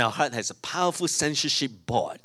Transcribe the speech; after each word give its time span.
Our 0.00 0.10
heart 0.10 0.34
has 0.34 0.50
a 0.50 0.54
powerful 0.56 1.08
censorship 1.08 1.72
board. 1.86 2.20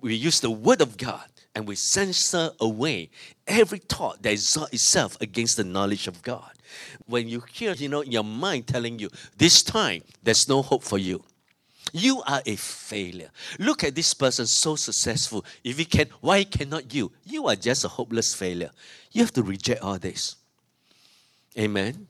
We 0.00 0.14
use 0.14 0.40
the 0.40 0.50
Word 0.50 0.80
of 0.80 0.96
God 0.96 1.24
and 1.54 1.66
we 1.66 1.76
censor 1.76 2.50
away 2.60 3.10
every 3.46 3.78
thought 3.78 4.22
that 4.22 4.32
exalts 4.32 4.72
itself 4.72 5.20
against 5.20 5.56
the 5.56 5.64
knowledge 5.64 6.06
of 6.06 6.22
God. 6.22 6.50
When 7.06 7.28
you 7.28 7.42
hear, 7.52 7.72
you 7.74 7.88
know, 7.88 8.02
your 8.02 8.24
mind 8.24 8.66
telling 8.66 8.98
you, 8.98 9.10
this 9.36 9.62
time 9.62 10.02
there's 10.22 10.48
no 10.48 10.62
hope 10.62 10.82
for 10.82 10.98
you. 10.98 11.22
You 11.92 12.22
are 12.26 12.40
a 12.46 12.56
failure. 12.56 13.30
Look 13.58 13.84
at 13.84 13.94
this 13.94 14.14
person 14.14 14.46
so 14.46 14.76
successful. 14.76 15.44
If 15.62 15.76
he 15.76 15.84
can, 15.84 16.08
why 16.20 16.44
cannot 16.44 16.94
you? 16.94 17.12
You 17.24 17.48
are 17.48 17.56
just 17.56 17.84
a 17.84 17.88
hopeless 17.88 18.34
failure. 18.34 18.70
You 19.10 19.22
have 19.22 19.32
to 19.34 19.42
reject 19.42 19.82
all 19.82 19.98
this. 19.98 20.36
Amen. 21.58 22.06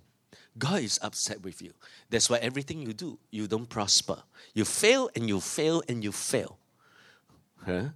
God 0.59 0.83
is 0.83 0.99
upset 1.03 1.43
with 1.43 1.63
you. 1.63 1.73
That's 2.11 2.29
why 2.29 2.39
everything 2.39 2.83
you 2.83 2.93
do, 2.93 3.19
you 3.31 3.47
don't 3.47 3.69
prosper. 3.69 4.23
You 4.55 4.65
fail 4.65 5.09
and 5.17 5.29
you 5.29 5.41
fail 5.41 5.83
and 5.89 6.05
you 6.05 6.13
fail. 6.13 6.59
Huh? 7.65 7.89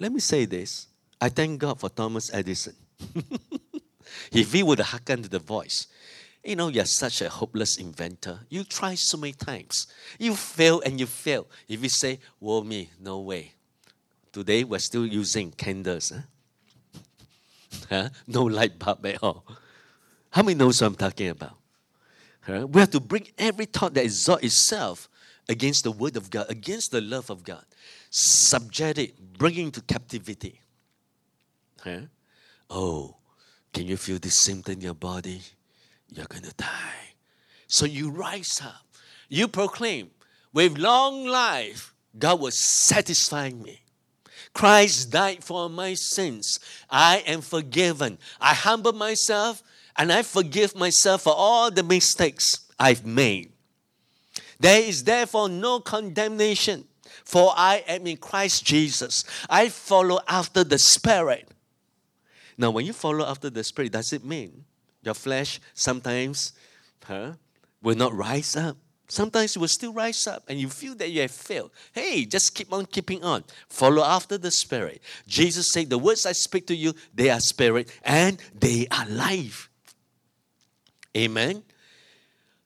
Let 0.00 0.12
me 0.12 0.20
say 0.20 0.44
this. 0.46 0.88
I 1.20 1.28
thank 1.28 1.60
God 1.60 1.78
for 1.80 1.88
Thomas 1.90 2.32
Edison. 2.32 2.74
if 4.32 4.52
he 4.52 4.62
would 4.62 4.78
have 4.78 4.88
hearkened 4.88 5.24
to 5.24 5.30
the 5.30 5.38
voice, 5.38 5.86
you 6.42 6.56
know, 6.56 6.68
you're 6.68 6.84
such 6.84 7.22
a 7.22 7.28
hopeless 7.28 7.76
inventor. 7.78 8.40
You 8.48 8.64
try 8.64 8.94
so 8.94 9.18
many 9.18 9.32
times. 9.32 9.86
You 10.18 10.34
fail 10.34 10.80
and 10.84 10.98
you 11.00 11.06
fail. 11.06 11.46
If 11.68 11.82
you 11.82 11.88
say, 11.88 12.18
Whoa, 12.38 12.62
me, 12.62 12.90
no 13.00 13.20
way. 13.20 13.52
Today 14.32 14.64
we're 14.64 14.78
still 14.78 15.06
using 15.06 15.50
candles. 15.52 16.12
Huh? 16.12 17.00
huh? 17.90 18.08
No 18.26 18.44
light 18.44 18.78
bulb 18.78 19.04
at 19.06 19.22
all. 19.22 19.44
How 20.30 20.42
many 20.42 20.58
knows 20.58 20.80
what 20.80 20.88
I'm 20.88 20.94
talking 20.96 21.28
about? 21.28 21.56
We 22.46 22.80
have 22.80 22.90
to 22.90 23.00
bring 23.00 23.28
every 23.38 23.64
thought 23.64 23.94
that 23.94 24.04
exalts 24.04 24.44
itself 24.44 25.08
against 25.48 25.84
the 25.84 25.92
word 25.92 26.16
of 26.16 26.30
God, 26.30 26.46
against 26.48 26.90
the 26.90 27.00
love 27.00 27.30
of 27.30 27.42
God. 27.42 27.64
Subject 28.10 28.98
it, 28.98 29.38
bring 29.38 29.54
it 29.56 29.62
into 29.62 29.80
captivity. 29.82 30.60
Oh, 32.70 33.16
can 33.72 33.86
you 33.86 33.96
feel 33.96 34.18
this 34.18 34.36
symptom 34.36 34.74
in 34.74 34.80
your 34.80 34.94
body? 34.94 35.42
You're 36.10 36.26
going 36.26 36.44
to 36.44 36.54
die. 36.54 37.14
So 37.66 37.86
you 37.86 38.10
rise 38.10 38.60
up. 38.64 38.86
You 39.28 39.48
proclaim, 39.48 40.10
with 40.52 40.78
long 40.78 41.26
life, 41.26 41.94
God 42.18 42.40
was 42.40 42.58
satisfying 42.58 43.62
me. 43.62 43.80
Christ 44.52 45.10
died 45.10 45.42
for 45.42 45.68
my 45.68 45.94
sins. 45.94 46.60
I 46.88 47.24
am 47.26 47.40
forgiven. 47.40 48.18
I 48.40 48.54
humble 48.54 48.92
myself 48.92 49.62
and 49.96 50.12
I 50.12 50.22
forgive 50.22 50.74
myself 50.74 51.22
for 51.22 51.34
all 51.34 51.70
the 51.70 51.82
mistakes 51.82 52.66
I've 52.78 53.06
made. 53.06 53.52
There 54.58 54.82
is 54.82 55.04
therefore 55.04 55.48
no 55.48 55.80
condemnation, 55.80 56.84
for 57.24 57.52
I 57.56 57.84
am 57.86 58.06
in 58.06 58.16
Christ 58.16 58.64
Jesus. 58.64 59.24
I 59.48 59.68
follow 59.68 60.20
after 60.28 60.64
the 60.64 60.78
Spirit. 60.78 61.48
Now, 62.56 62.70
when 62.70 62.86
you 62.86 62.92
follow 62.92 63.26
after 63.26 63.50
the 63.50 63.64
Spirit, 63.64 63.92
does 63.92 64.12
it 64.12 64.24
mean 64.24 64.64
your 65.02 65.14
flesh 65.14 65.60
sometimes 65.74 66.52
huh, 67.04 67.32
will 67.82 67.96
not 67.96 68.14
rise 68.14 68.56
up? 68.56 68.76
Sometimes 69.06 69.54
it 69.54 69.58
will 69.58 69.68
still 69.68 69.92
rise 69.92 70.26
up 70.26 70.44
and 70.48 70.58
you 70.58 70.68
feel 70.68 70.94
that 70.94 71.10
you 71.10 71.20
have 71.20 71.30
failed. 71.30 71.70
Hey, 71.92 72.24
just 72.24 72.54
keep 72.54 72.72
on 72.72 72.86
keeping 72.86 73.22
on. 73.22 73.44
Follow 73.68 74.02
after 74.02 74.38
the 74.38 74.50
Spirit. 74.50 75.02
Jesus 75.26 75.70
said, 75.72 75.90
The 75.90 75.98
words 75.98 76.26
I 76.26 76.32
speak 76.32 76.66
to 76.68 76.74
you, 76.74 76.94
they 77.14 77.28
are 77.28 77.40
spirit 77.40 77.90
and 78.02 78.40
they 78.58 78.86
are 78.90 79.06
life. 79.06 79.68
Amen. 81.16 81.62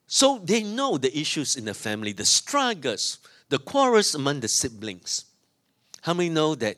So 0.07 0.39
they 0.43 0.63
know 0.63 0.97
the 0.97 1.15
issues 1.17 1.55
in 1.55 1.65
the 1.65 1.73
family, 1.73 2.13
the 2.13 2.25
struggles, 2.25 3.19
the 3.49 3.59
quarrels 3.59 4.15
among 4.15 4.39
the 4.39 4.47
siblings. 4.47 5.25
How 6.01 6.13
many 6.13 6.29
know 6.29 6.55
that 6.55 6.77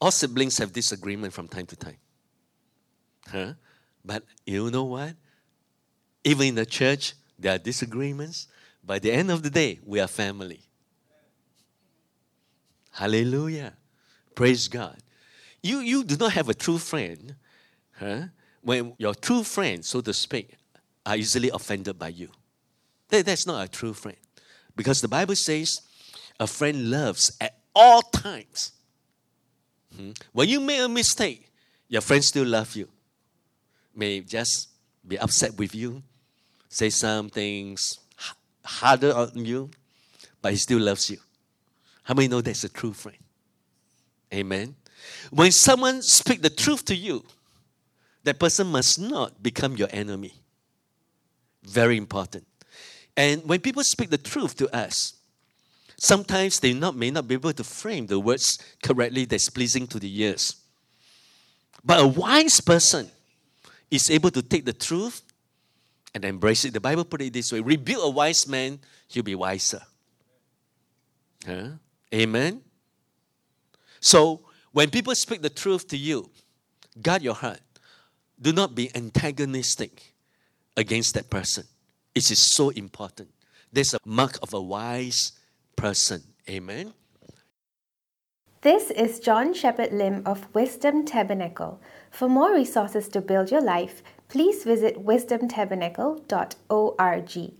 all 0.00 0.10
siblings 0.10 0.58
have 0.58 0.72
disagreement 0.72 1.32
from 1.32 1.46
time 1.46 1.66
to 1.66 1.76
time? 1.76 1.98
Huh? 3.28 3.52
But 4.04 4.24
you 4.44 4.70
know 4.70 4.84
what? 4.84 5.14
Even 6.24 6.48
in 6.48 6.54
the 6.56 6.66
church, 6.66 7.14
there 7.38 7.54
are 7.54 7.58
disagreements. 7.58 8.48
By 8.82 8.98
the 8.98 9.12
end 9.12 9.30
of 9.30 9.42
the 9.42 9.50
day, 9.50 9.78
we 9.84 10.00
are 10.00 10.08
family. 10.08 10.60
Hallelujah. 12.90 13.74
Praise 14.34 14.68
God. 14.68 14.96
You, 15.62 15.78
you 15.78 16.04
do 16.04 16.16
not 16.16 16.32
have 16.32 16.48
a 16.48 16.54
true 16.54 16.78
friend 16.78 17.34
huh? 17.98 18.24
when 18.62 18.94
your 18.98 19.14
true 19.14 19.42
friend, 19.42 19.84
so 19.84 20.00
to 20.00 20.12
speak, 20.12 20.56
are 21.06 21.16
easily 21.16 21.50
offended 21.50 21.98
by 21.98 22.08
you. 22.08 22.28
That, 23.08 23.26
that's 23.26 23.46
not 23.46 23.64
a 23.64 23.68
true 23.68 23.92
friend. 23.92 24.16
Because 24.76 25.00
the 25.00 25.08
Bible 25.08 25.36
says 25.36 25.80
a 26.40 26.46
friend 26.46 26.90
loves 26.90 27.36
at 27.40 27.58
all 27.74 28.02
times. 28.02 28.72
Hmm? 29.96 30.10
When 30.32 30.48
you 30.48 30.60
make 30.60 30.80
a 30.80 30.88
mistake, 30.88 31.48
your 31.88 32.00
friend 32.00 32.24
still 32.24 32.46
love 32.46 32.74
you 32.74 32.88
may 33.94 34.20
just 34.20 34.68
be 35.06 35.18
upset 35.18 35.56
with 35.56 35.74
you, 35.74 36.02
say 36.68 36.90
some 36.90 37.28
things 37.28 37.98
harder 38.64 39.12
on 39.14 39.44
you, 39.44 39.70
but 40.42 40.52
he 40.52 40.58
still 40.58 40.80
loves 40.80 41.10
you. 41.10 41.18
How 42.02 42.14
many 42.14 42.28
know 42.28 42.40
that's 42.40 42.64
a 42.64 42.68
true 42.68 42.92
friend? 42.92 43.18
Amen. 44.32 44.74
When 45.30 45.52
someone 45.52 46.02
speak 46.02 46.42
the 46.42 46.50
truth 46.50 46.84
to 46.86 46.94
you, 46.94 47.24
that 48.24 48.38
person 48.38 48.66
must 48.68 48.98
not 48.98 49.42
become 49.42 49.76
your 49.76 49.88
enemy. 49.90 50.32
Very 51.64 51.96
important. 51.96 52.46
And 53.16 53.42
when 53.44 53.60
people 53.60 53.84
speak 53.84 54.10
the 54.10 54.18
truth 54.18 54.56
to 54.56 54.74
us, 54.74 55.14
sometimes 55.96 56.60
they 56.60 56.72
not, 56.72 56.96
may 56.96 57.10
not 57.10 57.26
be 57.26 57.34
able 57.34 57.52
to 57.52 57.64
frame 57.64 58.06
the 58.06 58.18
words 58.18 58.58
correctly 58.82 59.24
that's 59.24 59.48
pleasing 59.48 59.86
to 59.88 59.98
the 59.98 60.22
ears. 60.22 60.56
But 61.84 62.00
a 62.00 62.06
wise 62.06 62.60
person 62.60 63.10
is 63.90 64.10
able 64.10 64.30
to 64.30 64.42
take 64.42 64.64
the 64.64 64.72
truth 64.72 65.22
and 66.14 66.24
embrace 66.24 66.64
it. 66.64 66.72
The 66.72 66.80
Bible 66.80 67.04
put 67.04 67.22
it 67.22 67.32
this 67.32 67.52
way 67.52 67.60
rebuke 67.60 68.00
a 68.02 68.10
wise 68.10 68.48
man, 68.48 68.78
he'll 69.08 69.22
be 69.22 69.34
wiser. 69.34 69.82
Huh? 71.46 71.68
Amen. 72.12 72.62
So 74.00 74.40
when 74.72 74.90
people 74.90 75.14
speak 75.14 75.42
the 75.42 75.50
truth 75.50 75.86
to 75.88 75.96
you, 75.96 76.30
guard 77.00 77.22
your 77.22 77.34
heart. 77.34 77.60
Do 78.40 78.52
not 78.52 78.74
be 78.74 78.90
antagonistic 78.94 80.13
against 80.76 81.14
that 81.14 81.30
person. 81.30 81.64
It 82.14 82.30
is 82.30 82.38
so 82.38 82.68
important. 82.70 83.30
There's 83.72 83.94
a 83.94 83.98
mark 84.04 84.38
of 84.42 84.52
a 84.54 84.60
wise 84.60 85.32
person. 85.76 86.22
Amen. 86.48 86.94
This 88.62 88.90
is 88.90 89.20
John 89.20 89.52
Shepherd 89.52 89.92
Lim 89.92 90.22
of 90.24 90.52
Wisdom 90.54 91.04
Tabernacle. 91.04 91.80
For 92.10 92.28
more 92.28 92.54
resources 92.54 93.08
to 93.08 93.20
build 93.20 93.50
your 93.50 93.60
life, 93.60 94.02
please 94.28 94.64
visit 94.64 95.04
wisdomtabernacle.org. 95.04 97.52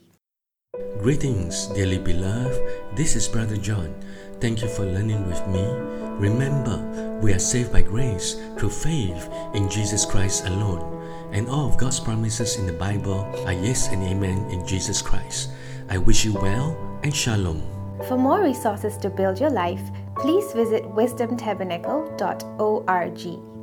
Greetings, 0.98 1.66
dearly 1.68 1.98
beloved. 1.98 2.60
This 2.96 3.14
is 3.16 3.28
Brother 3.28 3.56
John. 3.56 3.94
Thank 4.44 4.60
you 4.60 4.68
for 4.68 4.84
learning 4.84 5.24
with 5.26 5.40
me. 5.48 5.64
Remember, 6.20 6.76
we 7.22 7.32
are 7.32 7.38
saved 7.38 7.72
by 7.72 7.80
grace 7.80 8.34
through 8.58 8.68
faith 8.68 9.30
in 9.54 9.70
Jesus 9.70 10.04
Christ 10.04 10.44
alone. 10.44 11.02
And 11.32 11.48
all 11.48 11.66
of 11.66 11.78
God's 11.78 11.98
promises 11.98 12.58
in 12.58 12.66
the 12.66 12.74
Bible 12.74 13.24
are 13.46 13.54
yes 13.54 13.88
and 13.88 14.02
amen 14.02 14.50
in 14.50 14.66
Jesus 14.66 15.00
Christ. 15.00 15.48
I 15.88 15.96
wish 15.96 16.26
you 16.26 16.34
well 16.34 16.76
and 17.02 17.16
shalom. 17.16 17.62
For 18.06 18.18
more 18.18 18.42
resources 18.42 18.98
to 18.98 19.08
build 19.08 19.40
your 19.40 19.48
life, 19.48 19.80
please 20.14 20.52
visit 20.52 20.84
wisdomtabernacle.org. 20.92 23.53